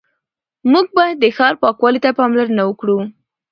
موږ 0.71 0.85
باید 0.97 1.15
د 1.19 1.25
ښار 1.37 1.53
پاکوالي 1.63 1.99
ته 2.05 2.09
پاملرنه 2.19 2.63
وکړو 2.65 2.97